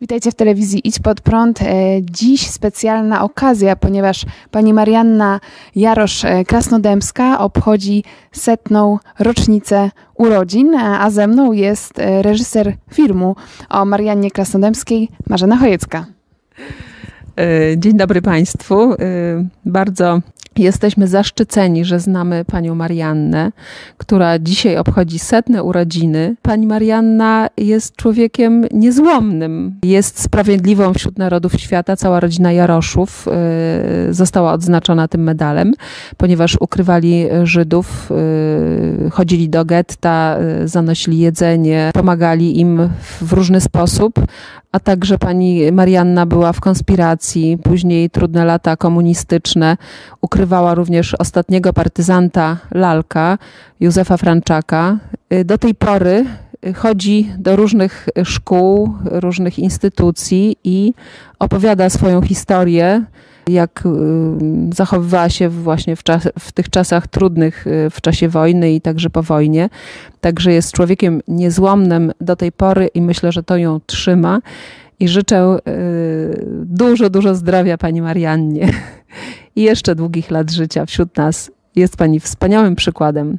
Witajcie 0.00 0.30
w 0.30 0.34
telewizji 0.34 0.88
Idź 0.88 0.98
Pod 0.98 1.20
Prąd. 1.20 1.62
E, 1.62 1.66
dziś 2.02 2.46
specjalna 2.50 3.24
okazja, 3.24 3.76
ponieważ 3.76 4.26
pani 4.50 4.74
Marianna 4.74 5.40
Jarosz-Krasnodębska 5.76 7.38
obchodzi 7.38 8.04
setną 8.32 8.98
rocznicę 9.18 9.90
urodzin, 10.14 10.74
a 10.74 11.10
ze 11.10 11.26
mną 11.26 11.52
jest 11.52 11.98
e, 11.98 12.22
reżyser 12.22 12.76
filmu 12.92 13.36
o 13.68 13.84
Mariannie 13.84 14.30
Krasnodębskiej, 14.30 15.08
Marzena 15.28 15.56
Chojecka. 15.56 16.06
E, 17.36 17.78
dzień 17.78 17.96
dobry 17.96 18.22
Państwu. 18.22 18.94
Bardzo 19.64 20.20
Jesteśmy 20.60 21.08
zaszczyceni, 21.08 21.84
że 21.84 22.00
znamy 22.00 22.44
panią 22.44 22.74
Mariannę, 22.74 23.52
która 23.98 24.38
dzisiaj 24.38 24.76
obchodzi 24.76 25.18
setne 25.18 25.62
urodziny. 25.62 26.36
Pani 26.42 26.66
Marianna 26.66 27.48
jest 27.56 27.96
człowiekiem 27.96 28.66
niezłomnym. 28.72 29.74
Jest 29.82 30.22
sprawiedliwą 30.22 30.94
wśród 30.94 31.18
narodów 31.18 31.60
świata. 31.60 31.96
Cała 31.96 32.20
rodzina 32.20 32.52
Jaroszów 32.52 33.28
y, 34.08 34.14
została 34.14 34.52
odznaczona 34.52 35.08
tym 35.08 35.22
medalem, 35.22 35.72
ponieważ 36.16 36.56
ukrywali 36.60 37.26
Żydów, 37.42 38.10
y, 39.06 39.10
chodzili 39.10 39.48
do 39.48 39.64
getta, 39.64 40.36
y, 40.62 40.68
zanosili 40.68 41.18
jedzenie, 41.18 41.90
pomagali 41.94 42.60
im 42.60 42.88
w 43.20 43.32
różny 43.32 43.60
sposób, 43.60 44.20
a 44.72 44.80
także 44.80 45.18
pani 45.18 45.72
Marianna 45.72 46.26
była 46.26 46.52
w 46.52 46.60
konspiracji, 46.60 47.58
później 47.62 48.10
trudne 48.10 48.44
lata 48.44 48.76
komunistyczne, 48.76 49.76
ukrywała 50.20 50.49
również 50.74 51.14
ostatniego 51.14 51.72
partyzanta 51.72 52.56
Lalka, 52.70 53.38
Józefa 53.80 54.16
Franczaka. 54.16 54.98
Do 55.44 55.58
tej 55.58 55.74
pory 55.74 56.24
chodzi 56.74 57.30
do 57.38 57.56
różnych 57.56 58.08
szkół, 58.24 58.94
różnych 59.04 59.58
instytucji 59.58 60.56
i 60.64 60.94
opowiada 61.38 61.90
swoją 61.90 62.22
historię, 62.22 63.04
jak 63.48 63.82
y, 63.86 64.74
zachowywała 64.74 65.28
się 65.28 65.48
właśnie 65.48 65.96
w, 65.96 66.02
czas, 66.02 66.28
w 66.38 66.52
tych 66.52 66.70
czasach 66.70 67.06
trudnych, 67.06 67.66
y, 67.66 67.90
w 67.90 68.00
czasie 68.00 68.28
wojny 68.28 68.72
i 68.72 68.80
także 68.80 69.10
po 69.10 69.22
wojnie. 69.22 69.68
Także 70.20 70.52
jest 70.52 70.72
człowiekiem 70.72 71.20
niezłomnym 71.28 72.12
do 72.20 72.36
tej 72.36 72.52
pory 72.52 72.88
i 72.94 73.02
myślę, 73.02 73.32
że 73.32 73.42
to 73.42 73.56
ją 73.56 73.80
trzyma. 73.86 74.40
I 75.00 75.08
życzę 75.08 75.56
y, 75.68 76.44
dużo, 76.64 77.10
dużo 77.10 77.34
zdrowia 77.34 77.78
Pani 77.78 78.02
Mariannie 78.02 78.68
i 79.56 79.62
jeszcze 79.62 79.94
długich 79.94 80.30
lat 80.30 80.50
życia 80.50 80.86
wśród 80.86 81.16
nas. 81.16 81.50
Jest 81.76 81.96
Pani 81.96 82.20
wspaniałym 82.20 82.76
przykładem 82.76 83.38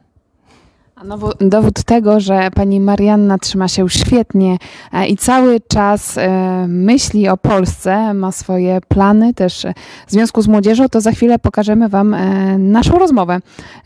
dowód 1.42 1.84
tego, 1.84 2.20
że 2.20 2.50
pani 2.56 2.80
Marianna 2.80 3.38
trzyma 3.38 3.68
się 3.68 3.90
świetnie 3.90 4.58
e, 4.94 5.08
i 5.08 5.18
cały 5.18 5.60
czas 5.60 6.18
e, 6.18 6.66
myśli 6.68 7.30
o 7.30 7.38
Polsce, 7.38 8.14
ma 8.14 8.32
swoje 8.32 8.82
plany 8.88 9.34
też 9.34 9.66
w 10.08 10.12
związku 10.12 10.42
z 10.42 10.48
młodzieżą, 10.48 10.90
to 10.90 11.02
za 11.02 11.12
chwilę 11.12 11.40
pokażemy 11.40 11.90
Wam 11.90 12.14
e, 12.14 12.58
naszą 12.58 13.00
rozmowę 13.00 13.40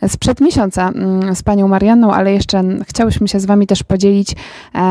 sprzed 0.07 0.41
miesiąca 0.41 0.89
mm, 0.89 1.35
z 1.35 1.43
panią 1.43 1.67
Marianną, 1.67 2.13
ale 2.13 2.33
jeszcze 2.33 2.63
chciałyśmy 2.87 3.27
się 3.27 3.39
z 3.39 3.45
Wami 3.45 3.67
też 3.67 3.83
podzielić, 3.83 4.35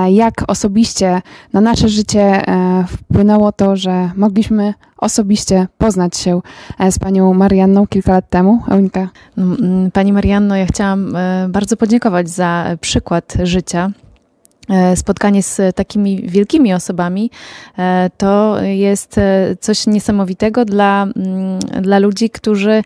jak 0.08 0.34
osobiście 0.48 1.22
na 1.52 1.60
nasze 1.60 1.88
życie 1.88 2.42
wpłynęło 2.88 3.52
to, 3.52 3.76
że 3.76 4.10
mogliśmy 4.16 4.74
osobiście 5.04 5.68
poznać 5.78 6.16
się 6.16 6.40
e, 6.78 6.92
z 6.92 6.98
panią 6.98 7.34
Marianną 7.34 7.86
kilka 7.86 8.12
lat 8.12 8.30
temu. 8.30 8.62
Eunika. 8.68 9.08
No, 9.36 9.56
mm, 9.56 9.90
pani 9.90 10.12
Marianno, 10.12 10.56
ja 10.56 10.66
chciałam 10.66 11.16
e, 11.16 11.46
bardzo 11.48 11.76
podziękować 11.76 12.13
za 12.22 12.76
przykład 12.80 13.34
życia 13.42 13.90
spotkanie 14.94 15.42
z 15.42 15.76
takimi 15.76 16.22
wielkimi 16.28 16.74
osobami 16.74 17.30
e, 17.78 18.10
to 18.18 18.62
jest 18.62 19.18
e, 19.18 19.56
coś 19.60 19.86
niesamowitego 19.86 20.64
dla, 20.64 21.02
mm, 21.02 21.58
dla 21.82 21.98
ludzi, 21.98 22.30
którzy 22.30 22.82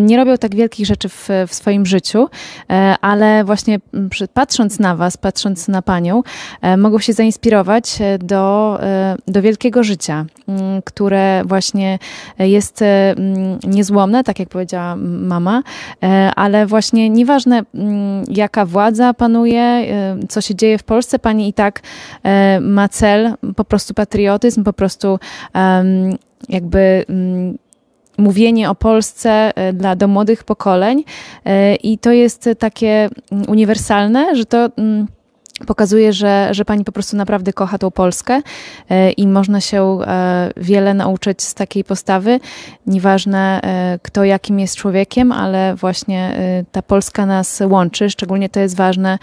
nie 0.00 0.16
robią 0.16 0.38
tak 0.38 0.54
wielkich 0.54 0.86
rzeczy 0.86 1.08
w, 1.08 1.28
w 1.48 1.54
swoim 1.54 1.86
życiu, 1.86 2.28
ale 3.00 3.44
właśnie 3.44 3.78
patrząc 4.34 4.78
na 4.78 4.96
Was, 4.96 5.16
patrząc 5.16 5.68
na 5.68 5.82
Panią, 5.82 6.22
mogą 6.78 6.98
się 6.98 7.12
zainspirować 7.12 7.98
do, 8.18 8.78
do 9.26 9.42
wielkiego 9.42 9.84
życia, 9.84 10.26
mm, 10.48 10.82
które 10.82 11.42
właśnie 11.44 11.98
jest 12.38 12.82
mm, 12.82 13.58
niezłomne, 13.64 14.24
tak 14.24 14.38
jak 14.38 14.48
powiedziała 14.48 14.96
mama, 14.96 15.62
ale 16.36 16.66
właśnie 16.66 17.10
nieważne 17.10 17.62
jaka 18.28 18.66
władza 18.66 19.14
panuje, 19.14 19.86
co 20.28 20.40
się 20.40 20.54
dzieje 20.54 20.78
w 20.78 20.84
Polsce, 20.84 21.05
Polsce 21.06 21.18
pani 21.18 21.48
i 21.48 21.52
tak 21.52 21.82
e, 22.24 22.60
ma 22.60 22.88
cel, 22.88 23.34
po 23.56 23.64
prostu 23.64 23.94
patriotyzm, 23.94 24.64
po 24.64 24.72
prostu 24.72 25.18
jakby 26.48 27.04
mm, 27.08 27.58
mówienie 28.18 28.70
o 28.70 28.74
Polsce 28.74 29.56
e, 29.56 29.72
dla 29.72 29.96
do 29.96 30.08
młodych 30.08 30.44
pokoleń. 30.44 31.04
E, 31.44 31.74
i 31.74 31.98
to 31.98 32.12
jest 32.12 32.48
takie 32.58 33.08
uniwersalne, 33.48 34.36
że 34.36 34.44
to 34.44 34.68
mm, 34.76 35.06
pokazuje, 35.66 36.12
że, 36.12 36.48
że 36.50 36.64
pani 36.64 36.84
po 36.84 36.92
prostu 36.92 37.16
naprawdę 37.16 37.52
kocha 37.52 37.78
tą 37.78 37.90
Polskę 37.90 38.40
e, 38.90 39.10
i 39.10 39.26
można 39.26 39.60
się 39.60 39.98
e, 40.06 40.50
wiele 40.56 40.94
nauczyć 40.94 41.42
z 41.42 41.54
takiej 41.54 41.84
postawy. 41.84 42.40
Nieważne 42.86 43.60
e, 43.62 43.98
kto 44.02 44.24
jakim 44.24 44.60
jest 44.60 44.76
człowiekiem, 44.76 45.32
ale 45.32 45.74
właśnie 45.74 46.36
ta 46.72 46.82
Polska 46.82 47.26
nas 47.26 47.62
łączy. 47.68 48.10
Szczególnie 48.10 48.48
to 48.48 48.60
jest 48.60 48.76
ważne 48.76 49.18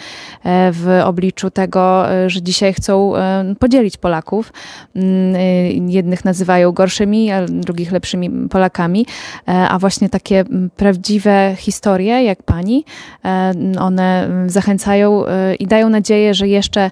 w 0.71 1.01
obliczu 1.05 1.51
tego, 1.51 2.05
że 2.27 2.41
dzisiaj 2.41 2.73
chcą 2.73 3.13
podzielić 3.59 3.97
Polaków. 3.97 4.53
Mm, 4.95 5.89
jednych 5.89 6.25
nazywają 6.25 6.71
gorszymi, 6.71 7.31
a 7.31 7.45
drugich 7.45 7.91
lepszymi 7.91 8.49
Polakami, 8.49 9.05
a 9.45 9.79
właśnie 9.79 10.09
takie 10.09 10.45
prawdziwe 10.77 11.55
historie 11.57 12.23
jak 12.23 12.43
pani, 12.43 12.85
one 13.79 14.29
zachęcają 14.47 15.23
i 15.59 15.67
dają 15.67 15.89
nadzieję, 15.89 16.22
nadzieję, 16.23 16.33
że 16.33 16.47
jeszcze 16.47 16.91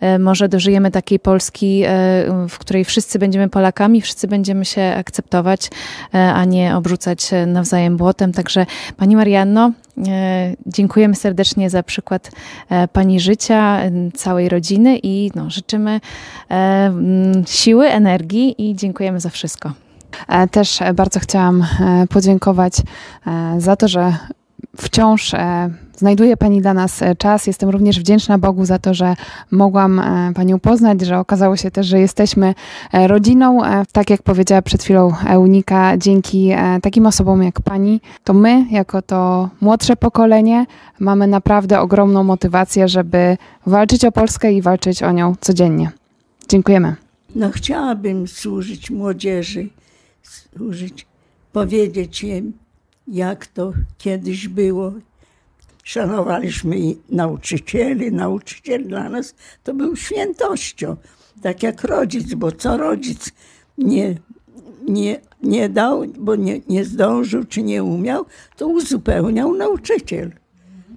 e, 0.00 0.18
może 0.18 0.48
dożyjemy 0.48 0.90
takiej 0.90 1.18
Polski, 1.18 1.82
e, 1.84 1.88
w 2.48 2.58
której 2.58 2.84
wszyscy 2.84 3.18
będziemy 3.18 3.48
Polakami, 3.48 4.00
wszyscy 4.00 4.28
będziemy 4.28 4.64
się 4.64 4.94
akceptować, 4.96 5.70
e, 6.14 6.32
a 6.32 6.44
nie 6.44 6.76
obrzucać 6.76 7.30
nawzajem 7.46 7.96
błotem. 7.96 8.32
Także 8.32 8.66
Pani 8.96 9.16
Marianno, 9.16 9.72
dziękujemy 10.66 11.14
serdecznie 11.14 11.70
za 11.70 11.82
przykład 11.82 12.30
Pani 12.92 13.20
życia, 13.20 13.80
całej 14.14 14.48
rodziny 14.48 14.98
i 15.02 15.30
no, 15.34 15.50
życzymy 15.50 16.00
siły, 17.46 17.86
energii 17.88 18.70
i 18.70 18.76
dziękujemy 18.76 19.20
za 19.20 19.30
wszystko. 19.30 19.72
Też 20.50 20.78
bardzo 20.94 21.20
chciałam 21.20 21.66
podziękować 22.10 22.74
za 23.58 23.76
to, 23.76 23.88
że 23.88 24.12
wciąż 24.76 25.34
e, 25.34 25.70
znajduje 25.96 26.36
Pani 26.36 26.60
dla 26.60 26.74
nas 26.74 27.02
e, 27.02 27.16
czas. 27.16 27.46
Jestem 27.46 27.70
również 27.70 28.00
wdzięczna 28.00 28.38
Bogu 28.38 28.64
za 28.64 28.78
to, 28.78 28.94
że 28.94 29.14
mogłam 29.50 29.98
e, 29.98 30.32
Panią 30.34 30.58
poznać, 30.60 31.00
że 31.00 31.18
okazało 31.18 31.56
się 31.56 31.70
też, 31.70 31.86
że 31.86 32.00
jesteśmy 32.00 32.54
rodziną. 32.92 33.60
Tak 33.92 34.10
jak 34.10 34.22
powiedziała 34.22 34.62
przed 34.62 34.82
chwilą 34.82 35.12
Eunika, 35.26 35.96
dzięki 35.96 36.50
takim 36.82 37.06
osobom 37.06 37.42
jak 37.42 37.60
Pani, 37.60 38.00
to 38.24 38.32
my, 38.32 38.66
jako 38.70 39.02
to 39.02 39.48
młodsze 39.60 39.96
pokolenie, 39.96 40.66
mamy 40.98 41.26
naprawdę 41.26 41.80
ogromną 41.80 42.24
motywację, 42.24 42.88
żeby 42.88 43.36
walczyć 43.66 44.04
o 44.04 44.12
Polskę 44.12 44.52
i 44.52 44.62
walczyć 44.62 45.02
o 45.02 45.12
nią 45.12 45.34
codziennie. 45.40 45.90
Dziękujemy. 46.48 46.94
No 47.34 47.50
chciałabym 47.50 48.28
służyć 48.28 48.90
młodzieży, 48.90 49.68
służyć, 50.22 51.06
powiedzieć 51.52 52.24
im, 52.24 52.52
jak 53.10 53.46
to 53.46 53.72
kiedyś 53.98 54.48
było. 54.48 54.92
Szanowaliśmy 55.84 56.76
nauczycieli. 57.08 58.12
Nauczyciel 58.12 58.88
dla 58.88 59.08
nas 59.08 59.34
to 59.64 59.74
był 59.74 59.96
świętością, 59.96 60.96
tak 61.42 61.62
jak 61.62 61.84
rodzic, 61.84 62.34
bo 62.34 62.52
co 62.52 62.76
rodzic 62.76 63.32
nie, 63.78 64.14
nie, 64.88 65.20
nie 65.42 65.68
dał, 65.68 66.02
bo 66.18 66.36
nie, 66.36 66.60
nie 66.68 66.84
zdążył 66.84 67.44
czy 67.44 67.62
nie 67.62 67.84
umiał, 67.84 68.24
to 68.56 68.66
uzupełniał 68.66 69.54
nauczyciel 69.54 70.32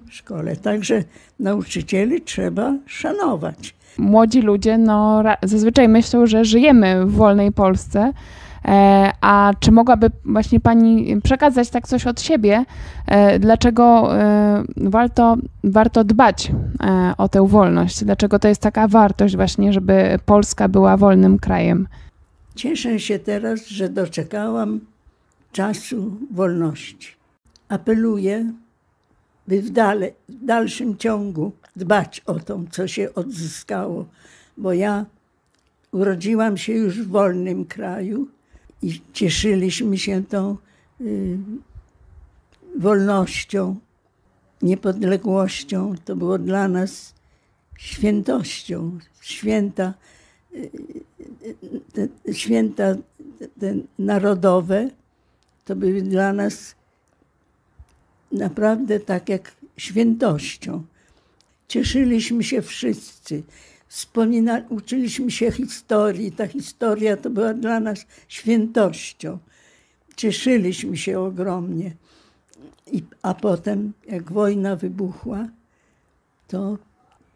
w 0.08 0.14
szkole. 0.14 0.56
Także 0.56 1.04
nauczycieli 1.40 2.22
trzeba 2.22 2.74
szanować. 2.86 3.74
Młodzi 3.98 4.40
ludzie 4.40 4.78
no, 4.78 5.22
zazwyczaj 5.42 5.88
myślą, 5.88 6.26
że 6.26 6.44
żyjemy 6.44 7.06
w 7.06 7.12
wolnej 7.12 7.52
Polsce, 7.52 8.12
a 9.20 9.52
czy 9.60 9.72
mogłaby 9.72 10.10
właśnie 10.24 10.60
Pani 10.60 11.20
przekazać 11.20 11.70
tak 11.70 11.88
coś 11.88 12.06
od 12.06 12.20
siebie, 12.20 12.64
e, 13.06 13.38
dlaczego 13.38 14.16
e, 14.18 14.64
warto, 14.76 15.36
warto 15.64 16.04
dbać 16.04 16.52
o 17.18 17.28
tę 17.28 17.48
wolność? 17.48 18.04
Dlaczego 18.04 18.38
to 18.38 18.48
jest 18.48 18.60
taka 18.60 18.88
wartość 18.88 19.36
właśnie, 19.36 19.72
żeby 19.72 20.18
Polska 20.26 20.68
była 20.68 20.96
wolnym 20.96 21.38
krajem? 21.38 21.88
Cieszę 22.54 23.00
się 23.00 23.18
teraz, 23.18 23.66
że 23.66 23.88
doczekałam 23.88 24.80
czasu 25.52 26.16
wolności. 26.30 27.08
Apeluję, 27.68 28.52
by 29.48 29.62
w, 29.62 29.70
dale, 29.70 30.10
w 30.28 30.44
dalszym 30.44 30.96
ciągu 30.96 31.52
dbać 31.76 32.20
o 32.26 32.34
to, 32.34 32.60
co 32.70 32.88
się 32.88 33.14
odzyskało, 33.14 34.06
bo 34.56 34.72
ja 34.72 35.06
urodziłam 35.92 36.56
się 36.56 36.72
już 36.72 37.02
w 37.02 37.08
wolnym 37.08 37.64
kraju 37.64 38.28
i 38.84 39.00
cieszyliśmy 39.12 39.98
się 39.98 40.24
tą 40.24 40.56
y, 41.00 41.38
wolnością, 42.78 43.76
niepodległością. 44.62 45.94
To 46.04 46.16
było 46.16 46.38
dla 46.38 46.68
nas 46.68 47.14
świętością. 47.78 48.98
Święta, 49.20 49.94
y, 50.54 50.70
y, 52.28 52.34
święta 52.34 52.94
narodowe 53.98 54.90
to 55.64 55.76
były 55.76 56.02
dla 56.02 56.32
nas 56.32 56.74
naprawdę 58.32 59.00
tak 59.00 59.28
jak 59.28 59.52
świętością. 59.76 60.84
Cieszyliśmy 61.68 62.44
się 62.44 62.62
wszyscy. 62.62 63.42
Wspomina, 63.94 64.62
uczyliśmy 64.68 65.30
się 65.30 65.52
historii. 65.52 66.32
Ta 66.32 66.46
historia 66.46 67.16
to 67.16 67.30
była 67.30 67.54
dla 67.54 67.80
nas 67.80 68.06
świętością. 68.28 69.38
Cieszyliśmy 70.16 70.96
się 70.96 71.20
ogromnie. 71.20 71.94
I, 72.92 73.02
a 73.22 73.34
potem, 73.34 73.92
jak 74.08 74.32
wojna 74.32 74.76
wybuchła, 74.76 75.48
to 76.48 76.78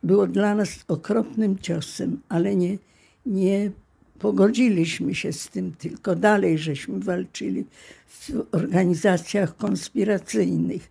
było 0.03 0.27
dla 0.27 0.55
nas 0.55 0.85
okropnym 0.89 1.59
ciosem, 1.59 2.21
ale 2.29 2.57
nie, 2.57 2.79
nie 3.27 3.71
pogodziliśmy 4.19 5.15
się 5.15 5.33
z 5.33 5.49
tym, 5.49 5.73
tylko 5.73 6.17
dalej 6.17 6.59
żeśmy 6.59 7.01
walczyli 7.01 7.65
w 8.09 8.31
organizacjach 8.53 9.57
konspiracyjnych. 9.57 10.91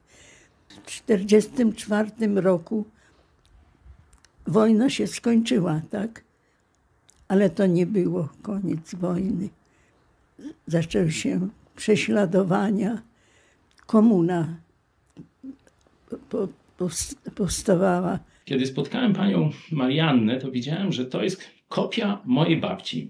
W 0.70 1.02
1944 1.02 2.42
roku 2.42 2.86
wojna 4.48 4.90
się 4.90 5.08
skończyła, 5.08 5.82
tak? 5.90 6.24
Ale 7.28 7.50
to 7.50 7.66
nie 7.66 7.86
było 7.86 8.30
koniec 8.42 8.96
wojny. 8.96 9.50
Zaczęły 10.68 11.12
się 11.12 11.48
prześladowania. 11.76 13.02
Komuna 13.86 14.58
powstawała. 17.36 18.20
Kiedy 18.46 18.66
spotkałem 18.66 19.14
panią 19.14 19.52
Mariannę, 19.72 20.40
to 20.40 20.52
widziałem, 20.52 20.92
że 20.92 21.06
to 21.06 21.24
jest 21.24 21.42
kopia 21.70 22.22
mojej 22.26 22.58
babci. 22.58 23.10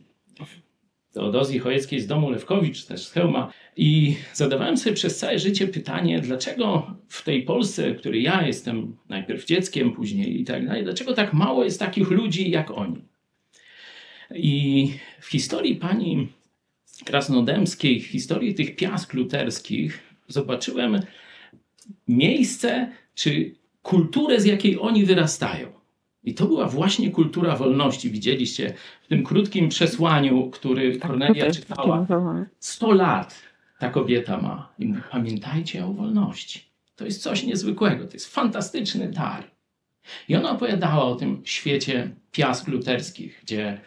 Teodozji 1.18 1.60
Chojeckiej 1.60 2.00
z 2.00 2.08
domu 2.08 2.30
Lewkowicz, 2.30 2.86
też 2.86 3.06
z 3.06 3.12
Chełma. 3.12 3.54
I 3.78 4.16
zadawałem 4.34 4.78
sobie 4.78 4.96
przez 4.96 5.18
całe 5.18 5.40
życie 5.40 5.68
pytanie, 5.68 6.19
dlaczego 6.19 6.96
w 7.08 7.24
tej 7.24 7.44
Polsce, 7.44 7.94
w 7.94 7.98
której 7.98 8.24
ja 8.24 8.48
jestem 8.48 8.98
najpierw 9.10 9.46
dzieckiem, 9.46 9.92
później 9.92 10.42
i 10.42 10.46
tak 10.46 10.68
dalej, 10.68 10.84
dlaczego 10.84 11.14
tak 11.14 11.34
mało 11.34 11.64
jest 11.64 11.80
takich 11.80 12.12
ludzi 12.12 12.52
jak 12.52 12.72
oni? 12.72 13.02
I 14.36 14.90
w 15.22 15.28
historii 15.28 15.75
pani 15.75 16.28
Krasnodębskiej, 17.06 18.00
w 18.02 18.06
historii 18.06 18.56
tych 18.56 18.75
piask 18.75 19.14
luterskich, 19.14 20.00
zobaczyłem 20.28 21.00
miejsce 22.08 22.92
czy 23.16 23.56
kulturę, 23.81 24.42
z 24.42 24.46
jakiej 24.46 24.80
oni 24.80 25.06
wyrastają. 25.06 25.68
I 26.24 26.34
to 26.34 26.46
była 26.46 26.68
właśnie 26.68 27.12
kultura 27.12 27.56
wolności. 27.56 28.10
Widzieliście 28.10 28.74
w 29.02 29.08
tym 29.08 29.24
krótkim 29.24 29.69
przesłaniu, 29.69 30.50
który 30.50 30.98
tak, 30.98 31.12
Kornelia 31.12 31.52
czytała. 31.52 32.06
100 32.60 32.92
lat 32.92 33.42
ta 33.80 33.90
kobieta 33.90 34.38
ma. 34.38 34.74
I 34.80 34.86
mówi, 34.86 35.02
pamiętajcie 35.12 35.86
o 35.86 35.94
wolności. 35.94 36.62
To 36.96 37.06
jest 37.06 37.24
coś 37.24 37.44
niezwykłego, 37.44 38.08
to 38.08 38.14
jest 38.14 38.34
fantastyczny 38.34 39.12
dar. 39.12 39.44
I 40.30 40.36
ona 40.36 40.52
opowiadała 40.52 41.04
o 41.04 41.16
tym 41.16 41.42
świecie 41.46 42.12
piask 42.31 42.68
luterskich, 42.68 43.40
gdzie 43.44 43.80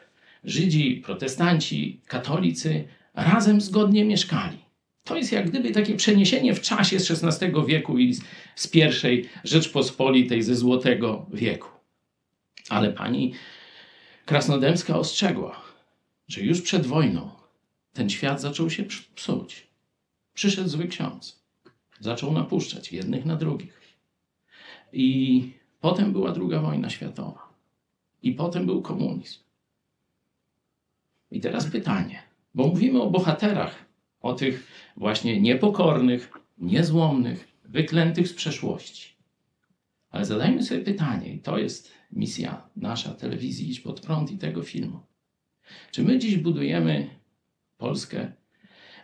Żydzi, 0.44 1.03
protestanci, 1.05 2.00
katolicy 2.06 2.85
razem 3.15 3.61
zgodnie 3.61 4.05
mieszkali. 4.05 4.59
To 5.05 5.17
jest 5.17 5.32
jak 5.32 5.50
gdyby 5.50 5.71
takie 5.71 5.97
przeniesienie 5.97 6.55
w 6.55 6.61
czasie 6.61 7.00
z 7.00 7.11
XVI 7.11 7.53
wieku 7.67 7.99
i 7.99 8.15
z, 8.15 8.23
z 8.55 8.69
pierwszej 8.69 9.29
Rzeczpospolitej 9.44 10.43
ze 10.43 10.55
Złotego 10.56 11.27
wieku. 11.32 11.69
Ale 12.70 12.93
pani 12.93 13.34
Krasnodębska 14.26 14.99
ostrzegła, 14.99 15.62
że 16.28 16.40
już 16.40 16.62
przed 16.62 16.87
wojną 16.87 17.31
ten 17.93 18.11
świat 18.11 18.40
zaczął 18.40 18.70
się 18.70 18.84
psuć. 19.14 19.67
Przyszedł 20.34 20.69
zły 20.69 20.88
ksiądz. 20.88 21.43
Zaczął 22.00 22.32
napuszczać 22.32 22.93
jednych 22.93 23.25
na 23.25 23.37
drugich. 23.37 23.81
I 24.93 25.52
potem 25.81 26.12
była 26.12 26.32
druga 26.32 26.61
wojna 26.61 26.90
światowa. 26.90 27.49
I 28.22 28.32
potem 28.32 28.67
był 28.67 28.82
komunizm. 28.82 29.38
I 31.31 31.40
teraz 31.40 31.70
pytanie, 31.70 32.22
bo 32.55 32.67
mówimy 32.67 33.02
o 33.02 33.11
bohaterach, 33.11 33.84
o 34.20 34.32
tych 34.34 34.67
właśnie 34.96 35.40
niepokornych, 35.40 36.32
niezłomnych, 36.58 37.49
wyklętych 37.64 38.28
z 38.28 38.32
przeszłości. 38.32 39.10
Ale 40.11 40.25
zadajmy 40.25 40.62
sobie 40.62 40.81
pytanie, 40.81 41.35
i 41.35 41.39
to 41.39 41.59
jest 41.59 41.93
misja 42.12 42.69
nasza 42.77 43.15
telewizji 43.15 43.71
Idź 43.71 43.81
Pod 43.81 44.01
Prąd 44.01 44.31
i 44.31 44.39
tego 44.39 44.62
filmu. 44.62 45.01
Czy 45.91 46.03
my 46.03 46.19
dziś 46.19 46.37
budujemy 46.37 47.11
Polskę, 47.79 48.33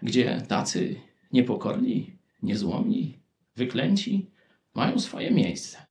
gdzie 0.03 0.43
tacy 0.49 0.97
niepokorni, 1.33 2.19
niezłomni, 2.43 3.19
wyklęci 3.57 4.31
mają 4.75 4.99
swoje 4.99 5.31
miejsce? 5.31 5.87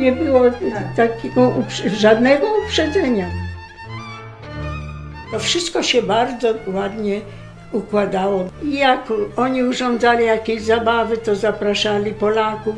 Nie 0.00 0.12
było 0.12 0.42
takiego 0.96 1.52
żadnego 1.96 2.46
uprzedzenia. 2.64 3.26
To 5.32 5.38
wszystko 5.38 5.82
się 5.82 6.02
bardzo 6.02 6.54
ładnie 6.66 7.20
układało. 7.72 8.44
Jak 8.62 9.12
oni 9.36 9.62
urządzali 9.62 10.24
jakieś 10.24 10.62
zabawy, 10.62 11.16
to 11.16 11.36
zapraszali 11.36 12.12
Polaków, 12.12 12.74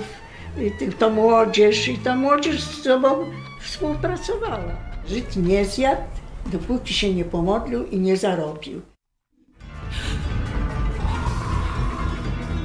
to 0.98 1.10
młodzież 1.10 1.88
i 1.88 1.98
ta 1.98 2.16
młodzież 2.16 2.62
z 2.62 2.82
sobą 2.82 3.08
współpracowała. 3.60 4.72
Żyd 5.08 5.36
nie 5.36 5.64
zjadł, 5.64 6.02
dopóki 6.46 6.94
się 6.94 7.14
nie 7.14 7.24
pomodlił 7.24 7.86
i 7.86 7.98
nie 7.98 8.16
zarobił. 8.16 8.80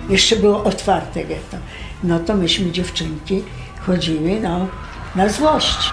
Jeszcze 0.10 0.36
było 0.36 0.64
otwarte 0.64 1.24
getto. 1.24 1.58
No 2.04 2.20
to 2.20 2.36
myśmy 2.36 2.72
dziewczynki 2.72 3.44
chodziły 3.88 4.40
no, 4.42 4.68
na 5.16 5.30
złość. 5.30 5.92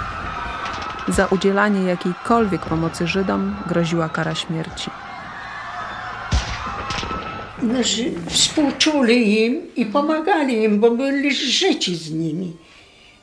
Za 1.09 1.27
udzielanie 1.27 1.83
jakiejkolwiek 1.83 2.67
pomocy 2.67 3.07
Żydom 3.07 3.57
groziła 3.67 4.09
kara 4.09 4.35
śmierci. 4.35 4.91
No, 7.63 7.79
współczuli 8.29 9.45
im 9.45 9.75
i 9.77 9.87
pomagali 9.87 10.63
im, 10.63 10.81
bo 10.81 10.91
byli 10.91 11.35
życi 11.35 11.97
z 11.97 12.11
nimi. 12.11 12.57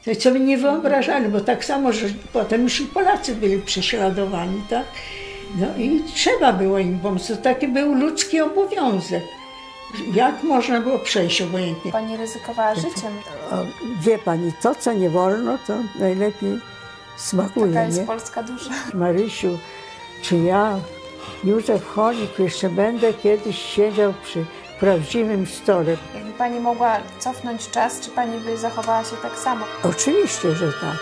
To 0.05 0.15
sobie 0.15 0.39
nie 0.39 0.57
wyobrażali, 0.57 1.29
bo 1.29 1.41
tak 1.41 1.65
samo, 1.65 1.93
że 1.93 2.05
potem 2.33 2.63
już 2.63 2.81
i 2.81 2.85
Polacy 2.85 3.35
byli 3.35 3.59
prześladowani, 3.59 4.61
tak? 4.69 4.85
No 5.59 5.67
i 5.77 6.01
trzeba 6.15 6.53
było 6.53 6.79
im 6.79 6.99
pomóc. 6.99 7.27
To 7.27 7.37
taki 7.37 7.67
był 7.67 7.93
ludzki 7.93 8.41
obowiązek. 8.41 9.23
Jak 10.13 10.43
można 10.43 10.81
było 10.81 10.99
przejść 10.99 11.41
obojętnie? 11.41 11.91
Pani 11.91 12.17
ryzykowała 12.17 12.75
życiem. 12.75 13.13
Wie 13.99 14.17
pani, 14.19 14.53
to 14.61 14.75
co 14.75 14.93
nie 14.93 15.09
wolno, 15.09 15.57
to 15.67 15.73
najlepiej 15.99 16.59
smakuje. 17.17 17.73
Taka 17.73 17.85
jest 17.85 17.99
nie? 17.99 18.05
polska 18.05 18.43
dusza. 18.43 18.69
Marysiu, 18.93 19.57
czy 20.21 20.37
ja, 20.37 20.79
Józef 21.43 21.87
Cholik, 21.87 22.39
jeszcze 22.39 22.69
będę 22.69 23.13
kiedyś 23.13 23.59
siedział 23.61 24.13
przy 24.23 24.45
prawdziwym 24.79 25.45
stole? 25.47 25.97
Jakby 26.15 26.31
pani 26.31 26.59
mogła 26.59 26.97
cofnąć 27.19 27.69
czas, 27.69 27.99
czy 27.99 28.09
pani 28.09 28.39
by 28.39 28.57
zachowała 28.57 29.03
się 29.03 29.15
tak 29.21 29.37
samo? 29.37 29.65
Oczywiście, 29.83 30.55
że 30.55 30.67
tak. 30.67 30.97